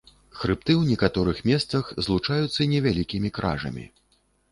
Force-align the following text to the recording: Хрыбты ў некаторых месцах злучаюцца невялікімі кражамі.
Хрыбты 0.37 0.71
ў 0.77 0.83
некаторых 0.93 1.41
месцах 1.49 1.91
злучаюцца 2.05 2.67
невялікімі 2.73 3.29
кражамі. 3.37 3.85